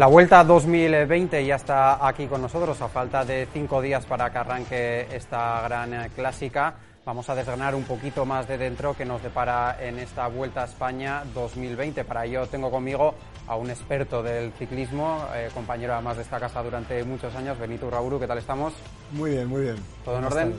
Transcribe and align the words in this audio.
La 0.00 0.06
Vuelta 0.06 0.42
2020 0.44 1.44
ya 1.44 1.56
está 1.56 2.08
aquí 2.08 2.26
con 2.26 2.40
nosotros 2.40 2.80
a 2.80 2.88
falta 2.88 3.22
de 3.22 3.46
cinco 3.52 3.82
días 3.82 4.06
para 4.06 4.32
que 4.32 4.38
arranque 4.38 5.06
esta 5.14 5.60
gran 5.60 5.92
eh, 5.92 6.10
clásica. 6.16 6.74
Vamos 7.04 7.28
a 7.28 7.34
desgranar 7.34 7.74
un 7.74 7.84
poquito 7.84 8.24
más 8.24 8.48
de 8.48 8.56
dentro 8.56 8.96
que 8.96 9.04
nos 9.04 9.22
depara 9.22 9.76
en 9.78 9.98
esta 9.98 10.26
Vuelta 10.28 10.62
a 10.62 10.64
España 10.64 11.22
2020. 11.34 12.02
Para 12.04 12.24
ello 12.24 12.46
tengo 12.46 12.70
conmigo 12.70 13.12
a 13.46 13.56
un 13.56 13.68
experto 13.68 14.22
del 14.22 14.52
ciclismo, 14.52 15.22
eh, 15.34 15.50
compañero 15.52 15.92
además 15.92 16.16
de 16.16 16.22
esta 16.22 16.40
casa 16.40 16.62
durante 16.62 17.04
muchos 17.04 17.34
años, 17.34 17.58
Benito 17.58 17.86
Urrauru. 17.86 18.18
¿Qué 18.18 18.26
tal 18.26 18.38
estamos? 18.38 18.72
Muy 19.12 19.32
bien, 19.32 19.48
muy 19.48 19.60
bien. 19.60 19.76
¿Todo 20.02 20.16
en 20.16 20.24
orden? 20.24 20.54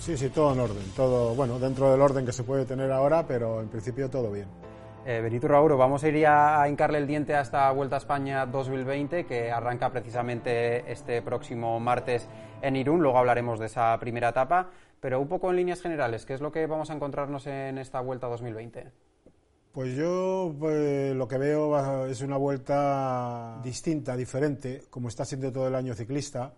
Sí, 0.00 0.16
sí, 0.16 0.30
todo 0.30 0.52
en 0.52 0.58
orden. 0.58 0.92
Todo, 0.96 1.36
bueno, 1.36 1.60
dentro 1.60 1.92
del 1.92 2.00
orden 2.00 2.26
que 2.26 2.32
se 2.32 2.42
puede 2.42 2.64
tener 2.64 2.90
ahora, 2.90 3.24
pero 3.24 3.60
en 3.60 3.68
principio 3.68 4.10
todo 4.10 4.32
bien. 4.32 4.48
Eh, 5.06 5.20
Benito 5.22 5.48
Rauro, 5.48 5.78
vamos 5.78 6.04
a 6.04 6.08
ir 6.08 6.26
a 6.26 6.68
hincarle 6.68 6.98
el 6.98 7.06
diente 7.06 7.34
a 7.34 7.40
esta 7.40 7.70
Vuelta 7.72 7.96
a 7.96 7.98
España 7.98 8.44
2020 8.44 9.24
que 9.24 9.50
arranca 9.50 9.90
precisamente 9.90 10.92
este 10.92 11.22
próximo 11.22 11.80
martes 11.80 12.28
en 12.60 12.76
Irún. 12.76 13.00
Luego 13.00 13.16
hablaremos 13.16 13.58
de 13.58 13.66
esa 13.66 13.98
primera 13.98 14.28
etapa, 14.28 14.68
pero 15.00 15.18
un 15.18 15.26
poco 15.26 15.48
en 15.48 15.56
líneas 15.56 15.80
generales, 15.80 16.26
¿qué 16.26 16.34
es 16.34 16.42
lo 16.42 16.52
que 16.52 16.66
vamos 16.66 16.90
a 16.90 16.94
encontrarnos 16.94 17.46
en 17.46 17.78
esta 17.78 18.00
Vuelta 18.02 18.26
2020? 18.26 18.92
Pues 19.72 19.96
yo 19.96 20.54
pues, 20.58 21.16
lo 21.16 21.26
que 21.26 21.38
veo 21.38 22.06
es 22.06 22.20
una 22.20 22.36
vuelta 22.36 23.58
distinta, 23.62 24.16
diferente, 24.18 24.82
como 24.90 25.08
está 25.08 25.24
siendo 25.24 25.50
todo 25.50 25.66
el 25.66 25.76
año 25.76 25.94
ciclista, 25.94 26.52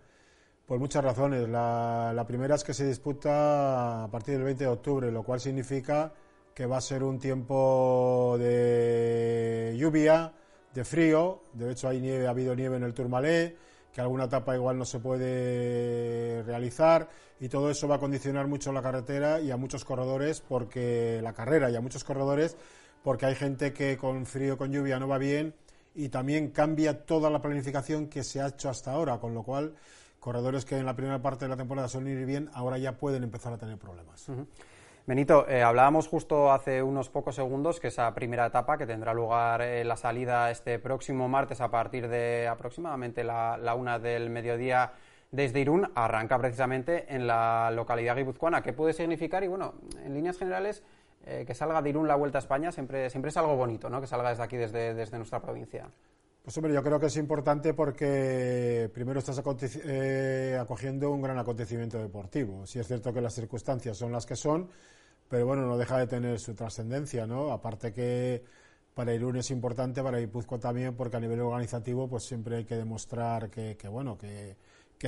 por 0.65 0.79
muchas 0.79 1.01
razones. 1.01 1.47
La 1.47 2.25
primera 2.27 2.55
es 2.55 2.63
que 2.65 2.73
se 2.73 2.85
disputa 2.85 4.03
a 4.03 4.07
partir 4.09 4.33
del 4.35 4.43
20 4.43 4.65
de 4.65 4.69
octubre, 4.69 5.11
lo 5.11 5.23
cual 5.23 5.39
significa 5.39 6.11
que 6.53 6.65
va 6.65 6.77
a 6.77 6.81
ser 6.81 7.03
un 7.03 7.19
tiempo 7.19 8.35
de 8.39 9.75
lluvia, 9.77 10.33
de 10.73 10.83
frío, 10.83 11.43
de 11.53 11.71
hecho 11.71 11.87
hay 11.87 11.99
nieve, 11.99 12.27
ha 12.27 12.31
habido 12.31 12.55
nieve 12.55 12.77
en 12.77 12.83
el 12.83 12.93
Tourmalet, 12.93 13.57
que 13.93 14.01
alguna 14.01 14.25
etapa 14.25 14.55
igual 14.55 14.77
no 14.77 14.85
se 14.85 14.99
puede 14.99 16.43
realizar. 16.43 17.09
Y 17.39 17.49
todo 17.49 17.69
eso 17.69 17.87
va 17.87 17.95
a 17.95 17.99
condicionar 17.99 18.47
mucho 18.47 18.71
la 18.71 18.81
carretera 18.81 19.39
y 19.39 19.51
a 19.51 19.57
muchos 19.57 19.85
corredores 19.85 20.41
porque 20.41 21.19
la 21.21 21.33
carrera 21.33 21.69
y 21.69 21.75
a 21.75 21.81
muchos 21.81 22.03
corredores 22.03 22.57
porque 23.03 23.25
hay 23.25 23.35
gente 23.35 23.73
que 23.73 23.97
con 23.97 24.25
frío 24.25 24.57
con 24.57 24.71
lluvia 24.71 24.99
no 24.99 25.07
va 25.07 25.17
bien. 25.17 25.53
Y 25.95 26.09
también 26.09 26.49
cambia 26.49 27.05
toda 27.05 27.29
la 27.29 27.41
planificación 27.41 28.07
que 28.07 28.23
se 28.23 28.41
ha 28.41 28.47
hecho 28.47 28.69
hasta 28.69 28.91
ahora, 28.91 29.19
con 29.19 29.35
lo 29.35 29.43
cual 29.43 29.75
corredores 30.19 30.65
que 30.65 30.77
en 30.77 30.85
la 30.87 30.95
primera 30.95 31.21
parte 31.21 31.45
de 31.45 31.49
la 31.49 31.57
temporada 31.57 31.87
suelen 31.87 32.17
ir 32.17 32.25
bien 32.25 32.49
ahora 32.53 32.79
ya 32.79 32.97
pueden 32.97 33.23
empezar 33.23 33.53
a 33.53 33.57
tener 33.57 33.77
problemas. 33.77 34.25
Benito, 35.05 35.45
eh, 35.49 35.61
hablábamos 35.61 36.07
justo 36.07 36.53
hace 36.53 36.81
unos 36.81 37.09
pocos 37.09 37.35
segundos 37.35 37.81
que 37.81 37.89
esa 37.89 38.13
primera 38.13 38.45
etapa 38.45 38.77
que 38.77 38.85
tendrá 38.85 39.13
lugar 39.13 39.61
eh, 39.61 39.83
la 39.83 39.97
salida 39.97 40.49
este 40.49 40.79
próximo 40.79 41.27
martes 41.27 41.59
a 41.59 41.69
partir 41.69 42.07
de 42.07 42.47
aproximadamente 42.47 43.25
la, 43.25 43.75
una 43.77 43.99
del 43.99 44.29
mediodía 44.29 44.93
desde 45.29 45.59
Irún 45.59 45.91
arranca 45.93 46.39
precisamente 46.39 47.13
en 47.13 47.27
la 47.27 47.69
localidad 47.71 48.15
guipuzcoana. 48.15 48.61
¿Qué 48.61 48.71
puede 48.71 48.93
significar? 48.93 49.43
Y 49.43 49.47
bueno, 49.49 49.73
en 50.05 50.13
líneas 50.13 50.37
generales, 50.37 50.83
eh, 51.25 51.43
que 51.45 51.53
salga 51.53 51.81
de 51.81 51.89
Irún 51.89 52.07
la 52.07 52.15
Vuelta 52.15 52.37
a 52.37 52.39
España 52.39 52.71
siempre, 52.71 53.09
siempre 53.09 53.27
es 53.27 53.35
algo 53.35 53.57
bonito, 53.57 53.89
¿no? 53.89 53.99
Que 53.99 54.07
salga 54.07 54.29
desde 54.29 54.43
aquí, 54.43 54.55
desde, 54.55 54.93
desde 54.93 55.17
nuestra 55.17 55.41
provincia. 55.41 55.89
Pues 56.43 56.57
hombre, 56.57 56.73
yo 56.73 56.83
creo 56.83 56.99
que 56.99 57.05
es 57.05 57.15
importante 57.15 57.73
porque 57.73 58.91
primero 58.93 59.19
estás 59.19 59.39
acogiendo 59.39 61.11
un 61.11 61.21
gran 61.21 61.37
acontecimiento 61.37 61.97
deportivo. 61.99 62.67
Si 62.67 62.79
es 62.79 62.87
cierto 62.87 63.13
que 63.13 63.21
las 63.21 63.33
circunstancias 63.33 63.95
son 63.97 64.11
las 64.11 64.25
que 64.25 64.35
son, 64.35 64.69
pero 65.29 65.45
bueno, 65.45 65.65
no 65.65 65.77
deja 65.77 65.97
de 65.97 66.05
tener 66.05 66.37
su 66.41 66.53
trascendencia, 66.53 67.25
¿no? 67.25 67.53
Aparte 67.53 67.93
que 67.93 68.43
para 68.93 69.13
Irún 69.13 69.37
es 69.37 69.51
importante, 69.51 70.03
para 70.03 70.19
Guipúzcoa 70.19 70.59
también, 70.59 70.95
porque 70.97 71.15
a 71.15 71.21
nivel 71.21 71.39
organizativo 71.39 72.09
pues 72.09 72.23
siempre 72.25 72.57
hay 72.57 72.65
que 72.65 72.75
demostrar 72.75 73.49
que, 73.49 73.77
bueno, 73.89 74.17
que, 74.17 74.57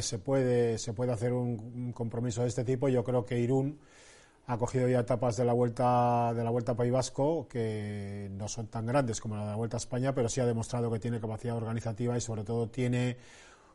se, 0.01 0.19
puede, 0.19 0.77
se 0.77 0.93
puede 0.93 1.11
hacer 1.11 1.33
un, 1.33 1.91
compromiso 1.91 2.43
de 2.43 2.47
este 2.47 2.63
tipo. 2.63 2.87
Yo 2.87 3.03
creo 3.03 3.25
que 3.25 3.37
Irún 3.39 3.77
ha 4.47 4.57
cogido 4.57 4.87
ya 4.87 4.99
etapas 4.99 5.37
de 5.37 5.45
la 5.45 5.53
vuelta 5.53 6.33
de 6.33 6.43
la 6.43 6.49
vuelta 6.49 6.75
País 6.75 6.91
Vasco 6.91 7.47
que 7.47 8.29
no 8.31 8.47
son 8.47 8.67
tan 8.67 8.85
grandes 8.85 9.19
como 9.19 9.35
la 9.35 9.43
de 9.43 9.49
la 9.51 9.55
vuelta 9.55 9.77
a 9.77 9.79
España, 9.79 10.13
pero 10.13 10.29
sí 10.29 10.41
ha 10.41 10.45
demostrado 10.45 10.91
que 10.91 10.99
tiene 10.99 11.19
capacidad 11.19 11.55
organizativa 11.55 12.15
y 12.17 12.21
sobre 12.21 12.43
todo 12.43 12.69
tiene 12.69 13.17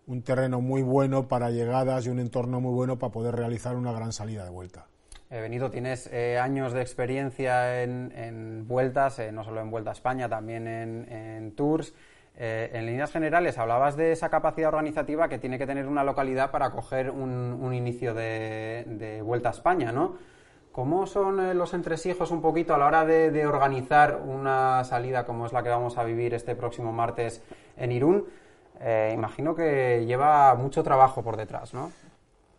un 0.06 0.22
terreno 0.22 0.60
muy 0.60 0.82
bueno 0.82 1.28
para 1.28 1.50
llegadas 1.50 2.06
y 2.06 2.10
un 2.10 2.19
entorno 2.19 2.60
muy 2.60 2.72
bueno 2.72 2.98
para 2.98 3.12
poder 3.12 3.36
realizar 3.36 3.76
una 3.76 3.92
gran 3.92 4.12
salida 4.12 4.44
de 4.44 4.50
vuelta. 4.50 4.86
Eh, 5.30 5.41
Benito, 5.41 5.70
tienes 5.70 6.09
eh, 6.12 6.38
años 6.41 6.72
de 6.72 6.80
experiencia 6.80 7.84
en, 7.84 8.66
vueltas, 8.66 9.20
eh, 9.20 9.30
no 9.30 9.44
solo 9.44 9.60
en 9.60 9.70
Vuelta 9.70 9.91
a 9.91 9.92
España, 9.92 10.28
también 10.28 10.66
en, 10.66 11.53
tours. 11.54 11.94
en 12.36 12.86
líneas 12.86 13.12
generales, 13.12 13.56
hablabas 13.56 13.97
de 13.97 14.10
esa 14.10 14.28
capacidad 14.28 14.70
organizativa 14.70 15.28
que 15.28 15.38
tiene 15.38 15.56
que 15.56 15.69
tener 15.69 15.86
una 15.86 16.03
localidad 16.03 16.50
para 16.50 16.70
coger 16.70 17.10
un, 17.10 17.72
inicio 17.72 18.12
de, 18.12 19.22
Vuelta 19.25 19.50
a 19.50 19.53
España, 19.53 19.92
¿no? 19.92 20.16
¿Cómo 20.72 21.06
son 21.06 21.58
los 21.58 21.75
entresijos 21.75 22.31
un 22.31 22.41
poquito 22.41 22.75
a 22.75 22.78
la 22.78 22.86
hora 22.86 23.04
de, 23.04 23.47
organizar 23.47 24.20
una 24.25 24.84
salida 24.84 25.26
como 25.26 25.47
es 25.47 25.53
la 25.53 25.62
que 25.62 25.69
vamos 25.69 25.98
a 25.98 26.04
vivir 26.04 26.32
este 26.34 26.54
próximo 26.54 26.92
martes 26.92 27.42
en 27.76 27.92
Irún? 27.92 28.26
imagino 29.12 29.54
que 29.54 30.06
lleva 30.06 30.54
mucho 30.54 30.82
trabajo 30.82 31.22
por 31.22 31.36
detrás, 31.36 31.75
¿no? 31.75 31.91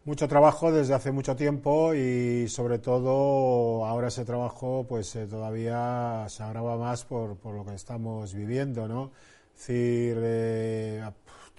mucho 0.03 0.27
trabajo 0.27 0.71
desde 0.71 0.95
hace 0.95 1.11
mucho 1.11 1.35
tiempo 1.35 1.93
y 1.93 2.47
sobre 2.47 2.79
todo 2.79 3.85
ahora 3.85 4.07
ese 4.07 4.25
trabajo 4.25 4.85
pues 4.89 5.15
eh, 5.15 5.27
todavía 5.27 6.25
se 6.27 6.41
agrava 6.43 6.75
más 6.77 7.05
por, 7.05 7.37
por, 7.37 7.53
lo 7.53 7.65
que 7.65 7.75
estamos 7.75 8.33
viviendo, 8.33 8.87
¿no? 8.87 9.11
Es 9.55 9.67
decir, 9.67 10.17
eh, 10.21 11.03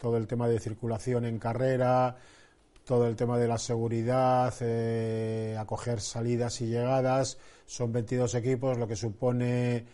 todo 0.01 0.17
el 0.17 0.27
tema 0.27 0.49
de 0.49 0.59
circulación 0.59 1.25
en 1.25 1.39
carrera, 1.39 2.17
todo 2.85 3.07
el 3.07 3.17
tema 3.17 3.39
de 3.39 3.49
la 3.49 3.59
seguridad, 3.59 4.53
eh, 4.61 5.57
acoger 5.59 6.01
salidas 6.01 6.61
y 6.61 6.67
llegadas, 6.67 7.39
son 7.67 7.93
22 7.93 8.35
equipos, 8.35 8.79
lo 8.79 8.89
que 8.89 8.97
supone 8.97 9.87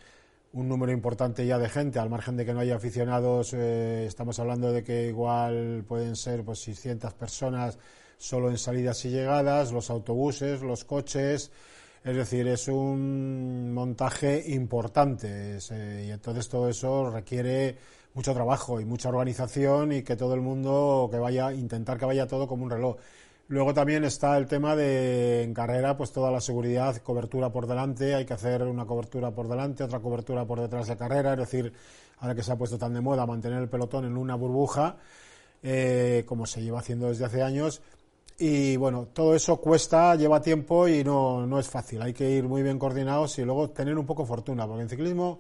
un 0.53 0.69
número 0.69 0.93
importante 0.93 1.47
ya 1.47 1.59
de 1.59 1.69
gente, 1.69 1.99
al 1.99 2.11
margen 2.11 2.37
de 2.37 2.47
que 2.47 2.55
no 2.55 2.61
haya 2.61 2.77
aficionados, 2.77 3.53
estamos 3.53 4.39
hablando 4.39 4.73
de 4.73 4.83
que 4.83 5.09
igual 5.09 5.85
pueden 5.87 6.17
ser 6.17 6.45
pues 6.45 6.61
600 6.61 7.13
personas 7.15 7.79
solo 8.17 8.51
en 8.51 8.59
salidas 8.59 9.05
y 9.05 9.11
llegadas, 9.11 9.73
los 9.73 9.91
autobuses, 9.91 10.63
los 10.63 10.85
coches, 10.85 11.53
es 12.05 12.17
decir, 12.17 12.47
es 12.49 12.69
un 12.69 13.73
montaje 13.73 14.43
importante 14.49 15.59
eh, 15.71 16.05
y 16.09 16.11
entonces 16.11 16.49
todo 16.49 16.69
eso 16.69 17.11
requiere 17.11 17.77
mucho 18.19 18.35
trabajo 18.35 18.81
y 18.81 18.85
mucha 18.85 19.11
organización 19.11 19.93
y 19.93 20.03
que 20.03 20.17
todo 20.17 20.35
el 20.35 20.41
mundo 20.41 21.09
que 21.09 21.19
vaya 21.19 21.53
intentar 21.53 21.97
que 21.99 22.05
vaya 22.05 22.27
todo 22.27 22.49
como 22.49 22.65
un 22.65 22.71
reloj. 22.71 22.97
Luego 23.47 23.73
también 23.73 24.03
está 24.03 24.37
el 24.37 24.49
tema 24.49 24.75
de 24.75 25.45
en 25.45 25.55
carrera, 25.55 25.97
pues 25.97 26.11
toda 26.11 26.33
la 26.33 26.41
seguridad, 26.41 26.97
cobertura 26.97 27.51
por 27.53 27.69
delante, 27.69 28.17
hay 28.17 28.27
que 28.27 28.35
hacer 28.35 28.65
una 28.65 28.87
cobertura 28.87 29.31
por 29.31 29.47
delante, 29.47 29.85
otra 29.85 30.01
cobertura 30.01 30.45
por 30.45 30.61
detrás 30.61 30.89
de 30.89 30.97
carrera, 30.97 31.35
es 31.35 31.39
decir, 31.39 31.73
ahora 32.19 32.35
que 32.35 32.43
se 32.43 32.51
ha 32.51 32.57
puesto 32.57 32.77
tan 32.77 32.93
de 32.93 33.01
moda 33.01 33.25
mantener 33.25 33.63
el 33.63 33.69
pelotón 33.69 34.05
en 34.05 34.17
una 34.17 34.35
burbuja, 34.35 34.97
eh, 35.63 36.25
como 36.27 36.45
se 36.45 36.61
lleva 36.61 36.81
haciendo 36.81 37.09
desde 37.09 37.25
hace 37.25 37.41
años, 37.41 37.81
y 38.37 38.77
bueno, 38.77 39.07
todo 39.13 39.37
eso 39.37 39.59
cuesta, 39.59 40.17
lleva 40.17 40.43
tiempo 40.43 40.89
y 40.89 41.05
no, 41.05 41.47
no 41.47 41.61
es 41.61 41.69
fácil. 41.69 42.03
Hay 42.03 42.13
que 42.13 42.29
ir 42.29 42.45
muy 42.45 42.63
bien 42.63 42.79
coordinados 42.79 43.39
y 43.39 43.45
luego 43.45 43.71
tener 43.71 43.97
un 43.97 44.07
poco 44.07 44.27
fortuna, 44.27 44.67
porque 44.67 44.83
en 44.83 44.89
ciclismo 44.89 45.39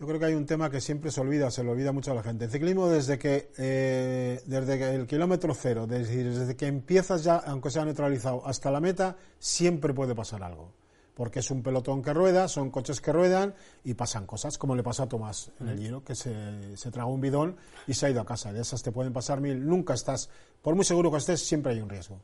yo 0.00 0.06
creo 0.06 0.18
que 0.18 0.26
hay 0.26 0.34
un 0.34 0.46
tema 0.46 0.70
que 0.70 0.80
siempre 0.80 1.10
se 1.10 1.20
olvida, 1.20 1.50
se 1.50 1.62
lo 1.62 1.72
olvida 1.72 1.92
mucho 1.92 2.12
a 2.12 2.14
la 2.14 2.22
gente. 2.22 2.46
En 2.46 2.50
ciclismo, 2.50 2.88
desde 2.88 3.18
que, 3.18 3.50
eh, 3.58 4.42
desde 4.46 4.78
que 4.78 4.94
el 4.94 5.06
kilómetro 5.06 5.54
cero, 5.54 5.86
desde, 5.86 6.24
desde 6.24 6.56
que 6.56 6.66
empiezas 6.66 7.24
ya, 7.24 7.36
aunque 7.36 7.70
sea 7.70 7.84
neutralizado, 7.84 8.46
hasta 8.46 8.70
la 8.70 8.80
meta, 8.80 9.16
siempre 9.38 9.94
puede 9.94 10.14
pasar 10.14 10.42
algo 10.42 10.72
porque 11.14 11.38
es 11.38 11.50
un 11.50 11.62
pelotón 11.62 12.02
que 12.02 12.12
rueda, 12.12 12.48
son 12.48 12.70
coches 12.70 13.00
que 13.00 13.12
ruedan 13.12 13.54
y 13.84 13.94
pasan 13.94 14.26
cosas, 14.26 14.58
como 14.58 14.74
le 14.74 14.82
pasó 14.82 15.04
a 15.04 15.08
Tomás 15.08 15.50
en 15.60 15.68
el 15.68 15.78
Giro, 15.78 16.02
que 16.02 16.14
se, 16.14 16.76
se 16.76 16.90
tragó 16.90 17.12
un 17.12 17.20
bidón 17.20 17.56
y 17.86 17.94
se 17.94 18.06
ha 18.06 18.10
ido 18.10 18.20
a 18.20 18.26
casa. 18.26 18.52
De 18.52 18.60
esas 18.60 18.82
te 18.82 18.90
pueden 18.90 19.12
pasar 19.12 19.40
mil, 19.40 19.64
nunca 19.64 19.94
estás, 19.94 20.28
por 20.60 20.74
muy 20.74 20.84
seguro 20.84 21.12
que 21.12 21.18
estés, 21.18 21.46
siempre 21.46 21.72
hay 21.72 21.80
un 21.80 21.88
riesgo. 21.88 22.18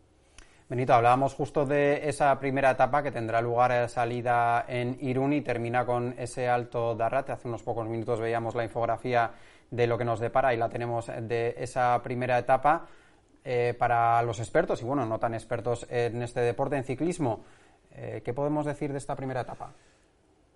Benito, 0.70 0.94
hablábamos 0.94 1.34
justo 1.34 1.66
de 1.66 2.08
esa 2.08 2.38
primera 2.38 2.70
etapa 2.70 3.02
que 3.02 3.10
tendrá 3.10 3.40
lugar 3.40 3.72
a 3.72 3.88
salida 3.88 4.64
en 4.68 4.96
Irún 5.00 5.32
y 5.32 5.40
termina 5.40 5.84
con 5.84 6.14
ese 6.16 6.48
alto 6.48 6.94
Darrate. 6.94 7.32
Hace 7.32 7.48
unos 7.48 7.64
pocos 7.64 7.88
minutos 7.88 8.20
veíamos 8.20 8.54
la 8.54 8.62
infografía 8.62 9.32
de 9.68 9.88
lo 9.88 9.98
que 9.98 10.04
nos 10.04 10.20
depara 10.20 10.54
y 10.54 10.56
la 10.56 10.68
tenemos 10.68 11.08
de 11.08 11.56
esa 11.58 12.00
primera 12.04 12.38
etapa. 12.38 12.86
Eh, 13.42 13.74
para 13.76 14.22
los 14.22 14.38
expertos 14.38 14.80
y 14.80 14.84
bueno, 14.84 15.04
no 15.06 15.18
tan 15.18 15.34
expertos 15.34 15.88
en 15.90 16.22
este 16.22 16.38
deporte, 16.38 16.76
en 16.76 16.84
ciclismo, 16.84 17.42
eh, 17.90 18.22
¿Qué 18.24 18.32
podemos 18.32 18.64
decir 18.64 18.92
de 18.92 18.98
esta 18.98 19.16
primera 19.16 19.40
etapa? 19.40 19.72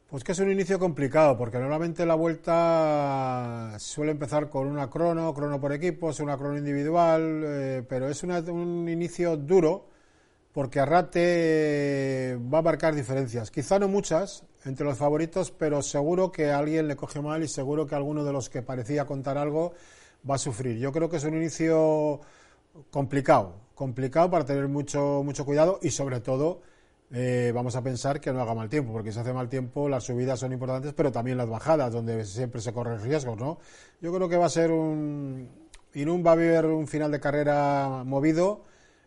Pues 0.08 0.22
que 0.22 0.30
es 0.30 0.38
un 0.38 0.52
inicio 0.52 0.78
complicado, 0.78 1.36
porque 1.36 1.58
normalmente 1.58 2.06
la 2.06 2.14
vuelta 2.14 3.74
suele 3.78 4.12
empezar 4.12 4.48
con 4.48 4.68
una 4.68 4.88
crono, 4.88 5.34
crono 5.34 5.60
por 5.60 5.72
equipos, 5.72 6.20
una 6.20 6.36
crono 6.36 6.56
individual, 6.56 7.42
eh, 7.44 7.82
pero 7.88 8.08
es 8.08 8.22
un 8.22 8.88
inicio 8.88 9.36
duro, 9.36 9.93
porque 10.54 10.78
Arrate 10.78 12.38
va 12.52 12.58
a 12.58 12.62
marcar 12.62 12.94
diferencias. 12.94 13.50
Quizá 13.50 13.80
no 13.80 13.88
muchas 13.88 14.44
entre 14.64 14.86
los 14.86 14.96
favoritos, 14.96 15.50
pero 15.50 15.82
seguro 15.82 16.30
que 16.30 16.52
a 16.52 16.58
alguien 16.58 16.86
le 16.86 16.94
coge 16.94 17.20
mal 17.20 17.42
y 17.42 17.48
seguro 17.48 17.86
que 17.88 17.96
alguno 17.96 18.24
de 18.24 18.32
los 18.32 18.48
que 18.48 18.62
parecía 18.62 19.04
contar 19.04 19.36
algo 19.36 19.72
va 20.28 20.36
a 20.36 20.38
sufrir. 20.38 20.78
Yo 20.78 20.92
creo 20.92 21.10
que 21.10 21.16
es 21.16 21.24
un 21.24 21.34
inicio 21.34 22.20
complicado, 22.92 23.56
complicado 23.74 24.30
para 24.30 24.44
tener 24.44 24.68
mucho, 24.68 25.22
mucho 25.24 25.44
cuidado 25.44 25.80
y 25.82 25.90
sobre 25.90 26.20
todo 26.20 26.62
eh, 27.10 27.50
vamos 27.52 27.74
a 27.74 27.82
pensar 27.82 28.20
que 28.20 28.32
no 28.32 28.40
haga 28.40 28.54
mal 28.54 28.68
tiempo, 28.68 28.92
porque 28.92 29.10
si 29.10 29.18
hace 29.18 29.32
mal 29.32 29.48
tiempo 29.48 29.88
las 29.88 30.04
subidas 30.04 30.38
son 30.38 30.52
importantes, 30.52 30.92
pero 30.94 31.10
también 31.10 31.36
las 31.36 31.48
bajadas, 31.48 31.92
donde 31.92 32.24
siempre 32.24 32.60
se 32.60 32.72
corren 32.72 33.02
riesgos, 33.02 33.36
¿no? 33.36 33.58
Yo 34.00 34.14
creo 34.14 34.28
que 34.28 34.36
va 34.36 34.46
a 34.46 34.50
ser 34.50 34.70
un... 34.70 35.48
Inún 35.94 36.24
va 36.24 36.30
a 36.30 36.34
haber 36.34 36.66
un 36.66 36.88
final 36.88 37.10
de 37.10 37.20
carrera 37.20 38.02
movido, 38.04 38.64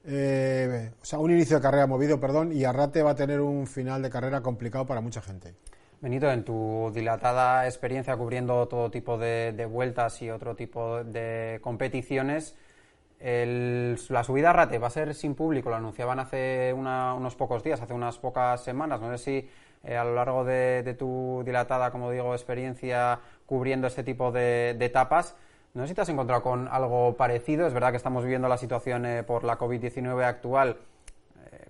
eh, 0.08 0.92
o 1.02 1.06
sea, 1.06 1.20
un 1.20 1.32
inicio 1.32 1.58
de 1.58 1.62
carrera 1.62 1.86
movido, 1.86 2.20
perdón, 2.20 2.52
y 2.52 2.64
Arrate 2.64 3.04
va 3.04 3.12
a 3.12 3.16
tener 3.16 3.42
un 3.42 3.68
final 3.68 4.02
de 4.02 4.10
carrera 4.10 4.42
complicado 4.42 4.86
para 4.86 5.02
mucha 5.02 5.22
gente. 5.22 5.54
Benito, 6.02 6.32
en 6.32 6.44
tu 6.44 6.92
dilatada 6.94 7.66
experiencia 7.66 8.16
cubriendo 8.16 8.68
todo 8.68 8.90
tipo 8.90 9.18
de, 9.18 9.68
vueltas 9.70 10.22
y 10.22 10.30
otro 10.30 10.56
tipo 10.56 11.04
de 11.04 11.60
competiciones, 11.62 12.56
la 13.20 14.24
subida 14.24 14.52
a 14.52 14.54
Rate 14.54 14.78
va 14.78 14.88
a 14.88 14.92
ser 14.92 15.16
sin 15.16 15.34
público, 15.34 15.70
lo 15.70 15.76
anunciaban 15.76 16.20
hace 16.20 16.72
unos 16.74 17.36
pocos 17.36 17.64
días, 17.64 17.82
hace 17.82 17.94
unas 17.94 18.18
pocas 18.20 18.64
semanas. 18.64 19.02
No 19.02 19.16
sé 19.18 19.18
si 19.18 19.50
eh, 19.84 19.96
a 19.96 20.04
lo 20.04 20.16
largo 20.16 20.44
de, 20.44 20.96
tu 20.98 21.44
dilatada, 21.46 21.92
como 21.92 22.12
digo, 22.12 22.34
experiencia 22.34 23.20
cubriendo 23.46 23.88
este 23.88 24.04
tipo 24.04 24.32
de, 24.32 24.72
etapas, 24.80 25.36
no 25.74 25.84
sé 25.84 25.90
si 25.90 25.94
te 25.94 26.02
has 26.02 26.10
encontrado 26.10 26.42
con 26.42 26.68
algo 26.68 27.16
parecido. 27.16 27.68
Es 27.68 27.74
verdad 27.74 27.92
que 27.92 27.98
estamos 27.98 28.24
viviendo 28.24 28.48
la 28.48 28.58
situación 28.58 29.06
eh, 29.06 29.24
por 29.24 29.44
la 29.44 29.58
COVID-19 29.58 30.24
actual 30.24 30.78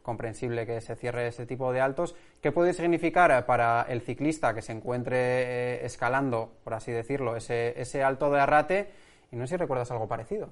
comprensible 0.07 0.65
que 0.65 0.79
se 0.79 0.95
cierre 0.95 1.27
ese 1.27 1.45
tipo 1.45 1.73
de 1.73 1.81
altos. 1.81 2.15
¿Qué 2.41 2.53
puede 2.53 2.71
significar 2.71 3.45
para 3.45 3.85
el 3.89 3.99
ciclista 3.99 4.53
que 4.53 4.61
se 4.61 4.71
encuentre 4.71 5.17
eh, 5.17 5.85
escalando, 5.85 6.53
por 6.63 6.75
así 6.75 6.93
decirlo, 6.93 7.35
ese, 7.35 7.73
ese 7.79 8.03
alto 8.03 8.31
de 8.31 8.39
arrate? 8.39 8.89
Y 9.33 9.35
no 9.35 9.45
sé 9.45 9.55
si 9.55 9.57
recuerdas 9.57 9.91
algo 9.91 10.07
parecido. 10.07 10.47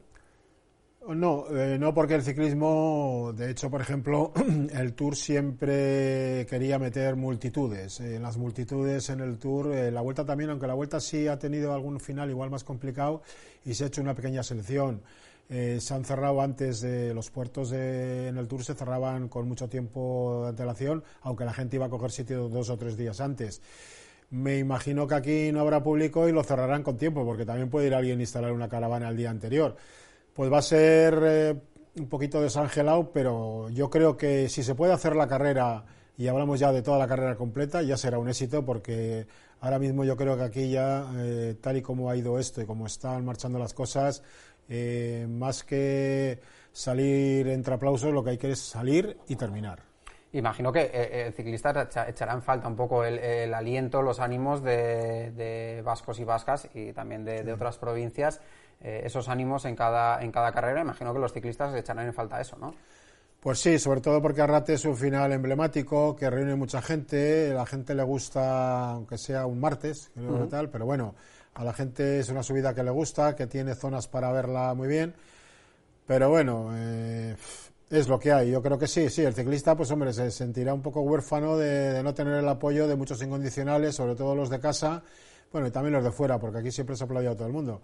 No, 1.07 1.45
eh, 1.51 1.77
no 1.77 1.93
porque 1.93 2.15
el 2.15 2.23
ciclismo, 2.23 3.31
de 3.35 3.51
hecho, 3.51 3.69
por 3.69 3.79
ejemplo, 3.79 4.33
el 4.73 4.93
Tour 4.93 5.15
siempre 5.15 6.47
quería 6.49 6.79
meter 6.79 7.15
multitudes. 7.15 7.99
En 7.99 8.23
las 8.23 8.37
multitudes 8.37 9.09
en 9.11 9.19
el 9.19 9.37
Tour, 9.37 9.71
eh, 9.71 9.91
la 9.91 10.01
Vuelta 10.01 10.25
también, 10.25 10.49
aunque 10.49 10.65
la 10.65 10.73
Vuelta 10.73 10.99
sí 10.99 11.27
ha 11.27 11.37
tenido 11.37 11.73
algún 11.73 11.99
final 11.99 12.31
igual 12.31 12.49
más 12.49 12.63
complicado 12.63 13.21
y 13.63 13.75
se 13.75 13.83
ha 13.83 13.87
hecho 13.87 14.01
una 14.01 14.15
pequeña 14.15 14.41
selección. 14.41 15.03
Eh, 15.47 15.77
se 15.79 15.93
han 15.93 16.05
cerrado 16.05 16.41
antes 16.41 16.81
de 16.81 17.13
los 17.13 17.29
puertos 17.29 17.71
en 17.71 18.35
el 18.35 18.47
Tour, 18.47 18.63
se 18.63 18.73
cerraban 18.73 19.29
con 19.29 19.47
mucho 19.47 19.69
tiempo 19.69 20.41
de 20.41 20.49
antelación, 20.49 21.03
aunque 21.21 21.45
la 21.45 21.53
gente 21.53 21.75
iba 21.75 21.85
a 21.85 21.89
coger 21.89 22.09
sitio 22.09 22.49
dos 22.49 22.71
o 22.71 22.77
tres 22.77 22.97
días 22.97 23.21
antes. 23.21 23.61
Me 24.31 24.57
imagino 24.57 25.05
que 25.07 25.13
aquí 25.13 25.51
no 25.51 25.59
habrá 25.59 25.83
público 25.83 26.27
y 26.27 26.31
lo 26.31 26.43
cerrarán 26.43 26.81
con 26.81 26.97
tiempo, 26.97 27.23
porque 27.23 27.45
también 27.45 27.69
puede 27.69 27.87
ir 27.87 27.93
alguien 27.93 28.17
a 28.17 28.23
instalar 28.23 28.51
una 28.53 28.67
caravana 28.67 29.07
el 29.09 29.17
día 29.17 29.29
anterior. 29.29 29.77
Pues 30.35 30.51
va 30.51 30.57
a 30.57 30.61
ser 30.61 31.17
eh, 31.23 31.55
un 31.97 32.09
poquito 32.09 32.41
desangelado, 32.41 33.09
pero 33.13 33.69
yo 33.69 33.89
creo 33.89 34.17
que 34.17 34.49
si 34.49 34.63
se 34.63 34.75
puede 34.75 34.91
hacer 34.91 35.15
la 35.15 35.29
carrera 35.29 35.85
y 36.17 36.27
hablamos 36.27 36.59
ya 36.59 36.73
de 36.73 36.81
toda 36.81 36.97
la 36.97 37.07
carrera 37.07 37.37
completa, 37.37 37.81
ya 37.83 37.95
será 37.95 38.19
un 38.19 38.27
éxito 38.27 38.65
porque 38.65 39.27
ahora 39.61 39.79
mismo 39.79 40.03
yo 40.03 40.17
creo 40.17 40.35
que 40.35 40.43
aquí 40.43 40.69
ya, 40.69 41.09
eh, 41.15 41.55
tal 41.61 41.77
y 41.77 41.81
como 41.81 42.09
ha 42.09 42.17
ido 42.17 42.37
esto 42.37 42.61
y 42.61 42.65
como 42.65 42.85
están 42.85 43.23
marchando 43.23 43.59
las 43.59 43.73
cosas, 43.73 44.23
eh, 44.67 45.25
más 45.29 45.63
que 45.63 46.41
salir 46.73 47.47
entre 47.47 47.75
aplausos, 47.75 48.11
lo 48.11 48.21
que 48.21 48.31
hay 48.31 48.37
que 48.37 48.51
es 48.51 48.59
salir 48.59 49.15
y 49.29 49.37
terminar. 49.37 49.94
Imagino 50.35 50.69
que 50.71 50.81
eh, 50.81 51.27
el 51.27 51.33
ciclista 51.33 51.87
echará 52.07 52.33
en 52.33 52.41
falta 52.41 52.67
un 52.67 52.75
poco 52.75 53.05
el, 53.05 53.53
aliento, 53.53 54.01
los 54.01 54.19
ánimos 54.19 54.61
de, 54.61 55.81
vascos 55.83 56.19
y 56.19 56.25
vascas 56.25 56.67
y 56.73 56.91
también 56.91 57.23
de, 57.23 57.53
otras 57.53 57.77
provincias, 57.77 58.41
eh, 58.81 59.03
esos 59.05 59.29
ánimos 59.29 59.63
en 59.63 59.77
cada, 59.77 60.21
en 60.21 60.33
cada 60.33 60.51
carrera. 60.51 60.81
Imagino 60.81 61.13
que 61.13 61.19
los 61.19 61.31
ciclistas 61.31 61.73
echarán 61.73 62.07
en 62.07 62.13
falta 62.13 62.41
eso, 62.41 62.57
¿no? 62.57 62.73
Pues 63.39 63.59
sí, 63.59 63.79
sobre 63.79 64.01
todo 64.01 64.21
porque 64.21 64.41
Arrate 64.41 64.73
es 64.73 64.83
un 64.83 64.97
final 64.97 65.31
emblemático 65.31 66.15
que 66.15 66.29
reúne 66.29 66.55
mucha 66.55 66.81
gente. 66.81 67.53
La 67.53 67.65
gente 67.65 67.95
le 67.95 68.03
gusta, 68.03 68.91
aunque 68.91 69.17
sea 69.17 69.45
un 69.45 69.59
martes, 69.61 70.11
tal, 70.49 70.69
pero 70.69 70.85
bueno, 70.85 71.15
a 71.53 71.63
la 71.63 71.71
gente 71.71 72.19
es 72.19 72.29
una 72.29 72.43
subida 72.43 72.73
que 72.73 72.83
le 72.83 72.91
gusta, 72.91 73.35
que 73.35 73.47
tiene 73.47 73.75
zonas 73.75 74.07
para 74.09 74.31
verla 74.33 74.73
muy 74.73 74.89
bien. 74.89 75.13
Pero 76.05 76.29
bueno, 76.29 76.71
eh, 76.73 77.35
es 77.89 78.07
lo 78.07 78.19
que 78.19 78.31
hay. 78.31 78.51
Yo 78.51 78.61
creo 78.61 78.77
que 78.77 78.87
sí, 78.87 79.09
sí. 79.09 79.23
El 79.23 79.33
ciclista, 79.33 79.75
pues 79.75 79.91
hombre, 79.91 80.13
se 80.13 80.31
sentirá 80.31 80.73
un 80.73 80.81
poco 80.81 81.01
huérfano 81.01 81.57
de, 81.57 82.01
no 82.03 82.13
tener 82.13 82.35
el 82.35 82.47
apoyo 82.47 82.87
de 82.87 82.95
muchos 82.95 83.21
incondicionales, 83.21 83.95
sobre 83.95 84.15
todo 84.15 84.35
los 84.35 84.49
de 84.49 84.59
casa, 84.59 85.03
bueno, 85.51 85.67
y 85.67 85.71
también 85.71 85.93
los 85.93 86.03
de 86.03 86.11
fuera, 86.11 86.39
porque 86.39 86.59
aquí 86.59 86.71
siempre 86.71 86.95
se 86.95 87.03
ha 87.03 87.05
aplaudido 87.05 87.33
a 87.33 87.35
todo 87.35 87.47
el 87.47 87.53
mundo. 87.53 87.81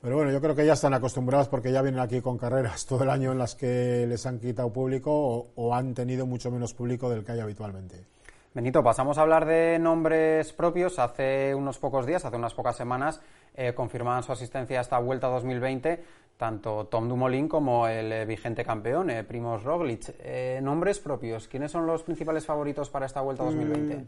Pero 0.00 0.16
bueno, 0.16 0.32
yo 0.32 0.40
creo 0.40 0.56
que 0.56 0.66
ya 0.66 0.72
están 0.72 0.94
acostumbrados 0.94 1.48
porque 1.48 1.70
ya 1.70 1.80
vienen 1.80 2.00
aquí 2.00 2.20
con 2.20 2.36
carreras 2.36 2.86
todo 2.88 3.04
el 3.04 3.10
año 3.10 3.32
en 3.32 3.38
las 3.38 3.54
que 3.54 4.06
les 4.08 4.26
han 4.26 4.38
quitado 4.38 4.72
público 4.72 5.50
o 5.54 5.74
han 5.74 5.94
tenido 5.94 6.26
mucho 6.26 6.50
menos 6.50 6.74
público 6.74 7.08
del 7.08 7.24
que 7.24 7.32
hay 7.32 7.40
habitualmente. 7.40 8.04
Benito, 8.54 8.82
pasamos 8.82 9.16
a 9.16 9.22
hablar 9.22 9.46
de 9.46 9.78
nombres 9.78 10.52
propios. 10.52 10.98
Hace 10.98 11.54
unos 11.54 11.78
pocos 11.78 12.04
días, 12.04 12.24
hace 12.24 12.36
unas 12.36 12.52
pocas 12.52 12.76
semanas, 12.76 13.20
eh, 13.54 13.72
confirmaban 13.74 14.22
su 14.22 14.32
asistencia 14.32 14.78
a 14.78 14.82
esta 14.82 14.98
Vuelta 14.98 15.28
2020 15.28 16.04
tanto 16.42 16.88
Tom 16.88 17.08
Dumoulin 17.08 17.46
como 17.46 17.86
el 17.86 18.10
eh, 18.10 18.26
vigente 18.26 18.64
campeón, 18.64 19.10
eh, 19.10 19.22
Primoz 19.22 19.62
Roglic. 19.62 20.12
Eh, 20.18 20.58
nombres 20.60 20.98
propios, 20.98 21.46
¿quiénes 21.46 21.70
son 21.70 21.86
los 21.86 22.02
principales 22.02 22.44
favoritos 22.44 22.90
para 22.90 23.06
esta 23.06 23.20
Vuelta 23.20 23.44
2020? 23.44 23.94
Mm, 23.94 24.06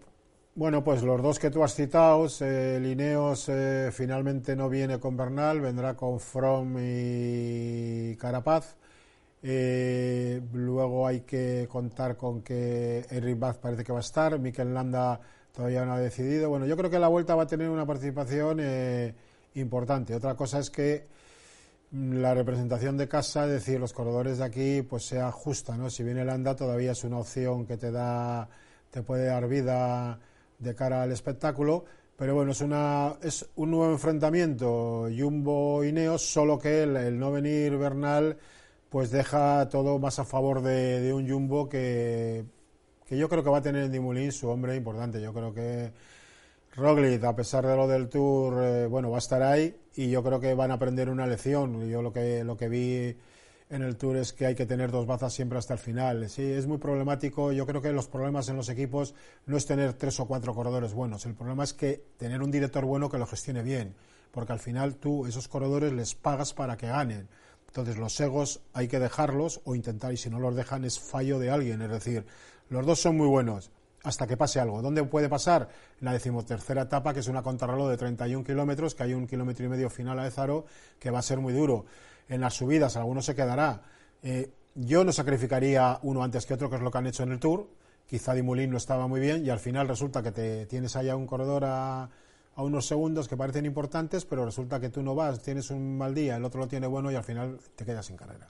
bueno, 0.57 0.83
pues 0.83 1.05
los 1.05 1.23
dos 1.23 1.39
que 1.39 1.53
tú 1.53 1.63
has 1.63 1.77
citado, 1.77 2.27
Lineos 2.41 3.49
finalmente 3.93 4.57
no 4.57 4.69
viene 4.69 4.99
con 4.99 5.17
Bernal, 5.17 5.61
vendrá 5.61 5.95
con 5.95 6.19
From 6.19 6.75
y 6.81 8.17
Carapaz. 8.17 8.79
Eh, 9.45 10.41
luego 10.55 11.07
hay 11.07 11.21
que 11.21 11.69
contar 11.71 12.17
con 12.17 12.43
que 12.43 13.07
Eric 13.11 13.39
Baz 13.39 13.59
parece 13.59 13.85
que 13.85 13.93
va 13.93 13.99
a 13.99 14.01
estar, 14.01 14.41
Mikel 14.41 14.75
Landa 14.75 15.21
todavía 15.53 15.85
no 15.85 15.93
ha 15.93 16.01
decidido. 16.01 16.49
Bueno, 16.49 16.67
yo 16.67 16.77
creo 16.77 16.91
que 16.91 16.99
la 16.99 17.07
vuelta 17.07 17.37
va 17.37 17.45
a 17.45 17.47
tener 17.47 17.71
una 17.71 17.87
participación 17.87 18.59
eh, 18.61 19.15
importante. 19.55 20.17
Otra 20.17 20.35
cosa 20.35 20.59
es 20.59 20.71
que 20.71 21.07
la 21.95 22.35
representación 22.35 22.97
de 22.97 23.09
casa, 23.09 23.45
es 23.45 23.53
decir, 23.53 23.79
los 23.79 23.93
corredores 23.93 24.39
de 24.39 24.45
aquí, 24.45 24.83
pues 24.83 25.07
sea 25.07 25.31
justa, 25.31 25.77
¿no? 25.77 25.91
Si 25.91 26.03
viene 26.03 26.25
Landa 26.25 26.57
todavía 26.57 26.93
es 26.93 27.05
una 27.05 27.19
opción 27.19 27.67
que 27.67 27.77
te 27.77 27.93
da, 27.93 28.49
te 28.91 29.03
puede 29.03 29.27
dar 29.27 29.47
vida 29.49 30.19
de 30.59 30.75
cara 30.75 31.03
al 31.03 31.13
espectáculo. 31.13 31.85
Pero 32.17 32.35
bueno, 32.35 32.53
es, 32.53 32.61
una, 32.61 33.15
es 33.23 33.49
un 33.57 33.71
nuevo 33.73 33.93
enfrentamiento 33.93 35.09
Jumbo 35.17 35.85
y 35.85 35.93
Neos, 35.93 36.23
solo 36.23 36.59
que 36.59 36.85
el 36.85 37.19
no 37.19 37.33
venir 37.33 37.77
Bernal 37.77 38.39
pues 38.89 39.11
deja 39.11 39.69
todo 39.69 39.99
más 39.99 40.21
a 40.21 40.25
favor 40.25 40.63
de, 40.63 41.13
un 41.13 41.29
Jumbo 41.29 41.69
que, 41.69 42.45
que, 43.07 43.19
yo 43.19 43.29
creo 43.29 43.43
que 43.43 43.51
va 43.51 43.59
a 43.59 43.63
tener 43.63 43.83
en 43.83 43.91
Dimulín 43.91 44.31
su 44.31 44.49
hombre 44.49 44.77
importante. 44.77 45.21
Yo 45.21 45.33
creo 45.33 45.53
que 45.53 45.93
Roglic, 46.77 47.23
a 47.23 47.37
pesar 47.37 47.65
de 47.67 47.77
lo 47.77 47.87
del 47.87 48.09
Tour, 48.09 48.61
eh, 48.61 48.87
bueno, 48.87 49.09
va 49.11 49.19
a 49.19 49.19
estar 49.19 49.43
ahí 49.43 49.77
y 49.95 50.11
yo 50.11 50.25
creo 50.25 50.41
que 50.41 50.55
van 50.55 50.73
a 50.73 50.75
aprender 50.75 51.09
una 51.09 51.27
lección. 51.27 51.89
Yo 51.89 52.03
lo 52.03 52.13
que, 52.13 52.43
lo 52.43 52.57
que 52.57 52.69
vi 52.69 53.17
en 53.71 53.83
el 53.83 53.97
Tour 53.97 54.17
es 54.17 54.33
que 54.33 54.47
hay 54.47 54.57
que 54.57 54.67
tener 54.67 54.91
dos 54.91 55.07
bazas 55.07 55.33
siempre 55.33 55.57
hasta 55.57 55.75
el 55.75 55.79
final. 55.79 56.29
Sí, 56.29 56.43
es 56.43 56.67
muy 56.67 56.79
problemático. 56.79 57.53
Yo 57.53 57.65
creo 57.65 57.81
que 57.81 57.93
los 57.93 58.09
problemas 58.09 58.49
en 58.49 58.57
los 58.57 58.69
equipos 58.69 59.15
no 59.47 59.57
es 59.57 59.67
tener 59.67 59.93
tres 59.93 60.19
o 60.19 60.27
cuatro 60.27 60.53
corredores 60.53 60.95
buenos. 60.95 61.27
El 61.27 61.35
problema 61.35 61.63
es 61.63 61.75
que 61.75 62.05
tener 62.17 62.43
un 62.43 62.51
director 62.51 62.85
bueno 62.85 63.09
que 63.09 63.19
lo 63.19 63.27
gestione 63.27 63.63
bien. 63.63 63.95
Porque 64.33 64.53
al 64.53 64.59
final 64.59 64.97
tú, 64.97 65.27
esos 65.27 65.47
corredores, 65.47 65.93
les 65.93 66.17
pagas 66.17 66.55
para 66.55 66.77
que 66.77 66.89
ganen. 66.89 67.29
Entonces 67.69 67.99
los 67.99 68.19
egos 68.19 68.63
hay 68.73 68.89
que 68.89 68.99
dejarlos 68.99 69.61
o 69.65 69.77
intentar, 69.77 70.13
y 70.13 70.17
si 70.17 70.29
no 70.29 70.41
los 70.41 70.57
dejan 70.57 70.85
es 70.85 70.99
fallo 70.99 71.39
de 71.39 71.51
alguien. 71.51 71.83
Es 71.83 71.91
decir, 71.91 72.27
los 72.69 72.85
dos 72.85 72.99
son 72.99 73.17
muy 73.17 73.29
buenos 73.29 73.71
hasta 74.05 74.27
que 74.27 74.37
pase 74.37 74.61
algo. 74.61 74.81
¿Dónde 74.81 75.03
puede 75.05 75.29
pasar? 75.29 75.69
La 76.01 76.13
decimotercera 76.13 76.83
etapa, 76.83 77.13
que 77.13 77.21
es 77.21 77.29
una 77.29 77.43
contrarreloj 77.43 77.91
de 77.91 77.97
31 77.97 78.45
kilómetros, 78.45 78.95
que 78.95 79.03
hay 79.03 79.15
un 79.15 79.27
kilómetro 79.27 79.67
y 79.67 79.69
medio 79.69 79.91
final 79.91 80.19
a 80.19 80.27
Ezaro, 80.27 80.67
que 80.99 81.11
va 81.11 81.19
a 81.19 81.23
ser 81.23 81.41
muy 81.41 81.53
duro. 81.53 81.87
En 82.29 82.41
las 82.41 82.55
subidas, 82.55 82.97
alguno 82.97 83.21
se 83.21 83.35
quedará. 83.35 83.83
Eh, 84.23 84.51
yo 84.77 85.05
no 85.05 85.13
sacrificaría 85.13 85.99
uno 86.03 86.23
antes 86.23 86.47
que 86.47 86.55
otro, 86.55 86.71
que 86.71 86.77
es 86.77 86.83
lo 86.83 86.91
que 86.91 86.99
han 86.99 87.07
hecho 87.07 87.25
en 87.25 87.33
el 87.33 87.41
Tour. 87.41 87.69
Quizá 88.07 88.35
Dimulín 88.35 88.71
no 88.71 88.77
estaba 88.77 89.09
muy 89.09 89.21
bien 89.21 89.45
y 89.45 89.51
al 89.51 89.59
final 89.59 89.89
resulta 89.89 90.23
que 90.23 90.31
te 90.31 90.67
tienes 90.67 90.95
allá 90.95 91.17
un 91.17 91.27
corredor 91.27 91.65
a 91.65 92.11
a 92.57 92.63
unos 92.63 92.87
segundos 92.87 93.29
que 93.29 93.37
parecen 93.37 93.67
importantes, 93.67 94.25
pero 94.25 94.45
resulta 94.45 94.81
que 94.81 94.91
tú 94.91 95.03
no 95.03 95.15
vas, 95.15 95.43
tienes 95.43 95.71
un 95.71 95.99
mal 95.99 96.15
día, 96.15 96.37
el 96.37 96.45
otro 96.45 96.61
lo 96.61 96.69
tiene 96.69 96.87
bueno 96.87 97.11
y 97.11 97.17
al 97.17 97.25
final 97.25 97.59
te 97.75 97.85
quedas 97.85 98.07
sin 98.07 98.17
carrera. 98.17 98.49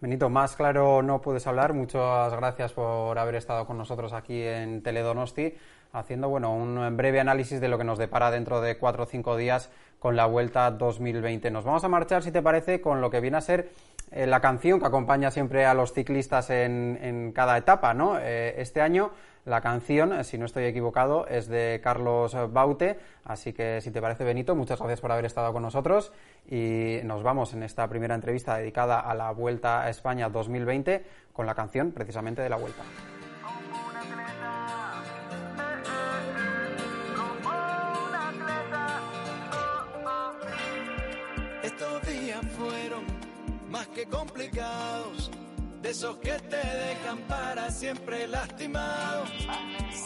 Benito, 0.00 0.28
más 0.28 0.56
claro 0.56 1.02
no 1.02 1.20
puedes 1.22 1.46
hablar. 1.46 1.72
Muchas 1.72 2.34
gracias 2.34 2.72
por 2.72 3.18
haber 3.18 3.36
estado 3.36 3.64
con 3.66 3.78
nosotros 3.78 4.12
aquí 4.12 4.42
en 4.42 4.82
Teledonosti, 4.82 5.54
haciendo 5.92 6.28
bueno 6.28 6.52
un 6.52 6.96
breve 6.96 7.20
análisis 7.20 7.60
de 7.60 7.68
lo 7.68 7.78
que 7.78 7.84
nos 7.84 7.98
depara 7.98 8.30
dentro 8.30 8.60
de 8.60 8.76
cuatro 8.76 9.04
o 9.04 9.06
cinco 9.06 9.36
días 9.36 9.70
con 9.98 10.16
la 10.16 10.26
Vuelta 10.26 10.70
2020. 10.70 11.50
Nos 11.50 11.64
vamos 11.64 11.84
a 11.84 11.88
marchar, 11.88 12.22
si 12.22 12.32
te 12.32 12.42
parece, 12.42 12.82
con 12.82 13.00
lo 13.00 13.10
que 13.10 13.20
viene 13.20 13.38
a 13.38 13.40
ser 13.40 13.70
eh, 14.14 14.28
la 14.28 14.40
canción 14.40 14.78
que 14.78 14.86
acompaña 14.86 15.32
siempre 15.32 15.66
a 15.66 15.74
los 15.74 15.92
ciclistas 15.92 16.48
en, 16.50 17.32
cada 17.34 17.58
etapa. 17.58 17.94
¿no? 17.94 18.18
Eh, 18.20 18.54
este 18.58 18.80
año 18.80 19.10
La 19.44 19.60
canción, 19.60 20.24
si 20.24 20.38
no 20.38 20.46
estoy 20.46 20.64
equivocado, 20.64 21.26
es 21.26 21.48
de 21.48 21.78
Carlos 21.84 22.34
Baute, 22.50 22.98
así 23.24 23.52
que 23.52 23.82
si 23.82 23.90
te 23.90 24.00
parece 24.00 24.24
Benito, 24.24 24.54
muchas 24.54 24.78
gracias 24.78 25.02
por 25.02 25.12
haber 25.12 25.26
estado 25.26 25.52
con 25.52 25.62
nosotros 25.62 26.12
y 26.48 27.00
nos 27.04 27.22
vamos 27.22 27.52
en 27.52 27.62
esta 27.62 27.86
primera 27.86 28.14
entrevista 28.14 28.56
dedicada 28.56 29.00
a 29.00 29.14
la 29.14 29.32
Vuelta 29.32 29.82
a 29.82 29.90
España 29.90 30.30
2020 30.30 31.04
con 31.34 31.44
la 31.44 31.54
canción 31.54 31.92
precisamente 31.92 32.40
de 32.40 32.48
la 32.48 32.56
Vuelta. 32.56 32.84
Estos 41.62 42.06
días 42.06 42.40
fueron 42.56 43.13
más 43.74 43.88
que 43.88 44.06
complicados 44.06 45.32
de 45.82 45.90
esos 45.90 46.16
que 46.18 46.30
te 46.30 46.56
dejan 46.56 47.18
para 47.26 47.72
siempre 47.72 48.28
lastimado. 48.28 49.24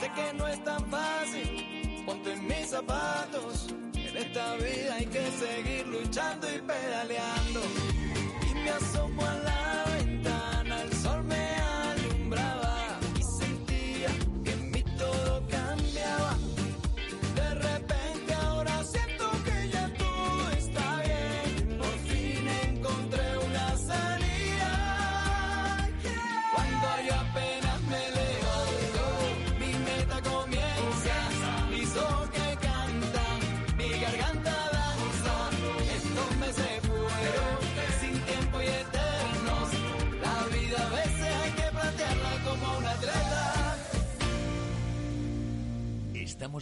Sé 0.01 0.11
que 0.17 0.33
no 0.39 0.49
es 0.49 0.65
tan 0.65 0.91
fácil, 0.91 2.03
ponte 2.07 2.33
en 2.33 2.47
mis 2.47 2.71
zapatos. 2.71 3.69
En 3.95 4.17
esta 4.17 4.55
vida 4.55 4.95
hay 4.95 5.05
que 5.05 5.31
seguir 5.33 5.87
luchando 5.87 6.47
y 6.51 6.59
pedaleando. 6.63 7.61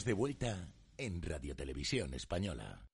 De 0.07 0.13
vuelta 0.13 0.69
en 0.99 1.21
Radio 1.21 1.57
Televisión 1.57 2.15
Española. 2.15 2.87